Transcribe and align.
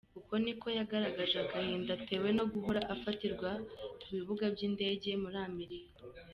Uku 0.19 0.33
niko 0.43 0.67
yagaragaje 0.77 1.35
agahinda 1.45 1.89
atewe 1.97 2.29
no 2.37 2.45
guhora 2.51 2.81
afatirwa 2.95 3.49
ku 4.01 4.07
bibuga 4.15 4.45
by'indege 4.53 5.09
muri 5.23 5.37
Amerika. 5.49 5.99